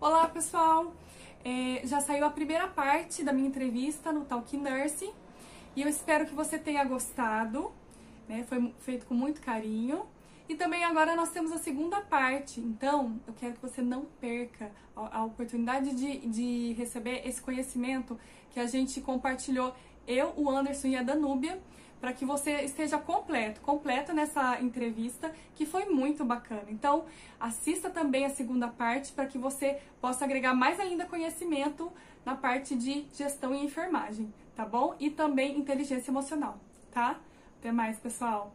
Olá, 0.00 0.28
pessoal! 0.28 0.92
É, 1.44 1.86
já 1.86 2.00
saiu 2.00 2.24
a 2.26 2.30
primeira 2.30 2.66
parte 2.66 3.22
da 3.22 3.32
minha 3.32 3.46
entrevista 3.46 4.10
no 4.12 4.24
Talk 4.24 4.56
Nurse 4.56 5.12
e 5.76 5.82
eu 5.82 5.88
espero 5.88 6.26
que 6.26 6.34
você 6.34 6.58
tenha 6.58 6.82
gostado. 6.84 7.70
né? 8.28 8.44
Foi 8.48 8.74
feito 8.80 9.06
com 9.06 9.14
muito 9.14 9.40
carinho. 9.40 10.06
E 10.48 10.54
também 10.54 10.84
agora 10.84 11.16
nós 11.16 11.30
temos 11.30 11.52
a 11.52 11.58
segunda 11.58 12.02
parte, 12.02 12.60
então 12.60 13.18
eu 13.26 13.32
quero 13.32 13.54
que 13.54 13.62
você 13.62 13.80
não 13.80 14.04
perca 14.20 14.70
a, 14.94 15.18
a 15.18 15.24
oportunidade 15.24 15.94
de, 15.94 16.18
de 16.26 16.72
receber 16.74 17.26
esse 17.26 17.40
conhecimento 17.40 18.18
que 18.50 18.60
a 18.60 18.66
gente 18.66 19.00
compartilhou, 19.00 19.74
eu, 20.06 20.34
o 20.36 20.50
Anderson 20.50 20.88
e 20.88 20.96
a 20.96 21.02
Danúbia, 21.02 21.58
para 21.98 22.12
que 22.12 22.26
você 22.26 22.60
esteja 22.60 22.98
completo, 22.98 23.62
completo 23.62 24.12
nessa 24.12 24.60
entrevista, 24.60 25.34
que 25.54 25.64
foi 25.64 25.86
muito 25.86 26.22
bacana. 26.22 26.66
Então, 26.68 27.06
assista 27.40 27.88
também 27.88 28.26
a 28.26 28.30
segunda 28.30 28.68
parte 28.68 29.12
para 29.12 29.24
que 29.24 29.38
você 29.38 29.80
possa 29.98 30.26
agregar 30.26 30.52
mais 30.52 30.78
ainda 30.78 31.06
conhecimento 31.06 31.90
na 32.22 32.34
parte 32.34 32.74
de 32.76 33.06
gestão 33.14 33.54
e 33.54 33.64
enfermagem, 33.64 34.32
tá 34.54 34.66
bom? 34.66 34.94
E 35.00 35.08
também 35.08 35.58
inteligência 35.58 36.10
emocional, 36.10 36.58
tá? 36.92 37.18
Até 37.58 37.72
mais, 37.72 37.98
pessoal! 37.98 38.54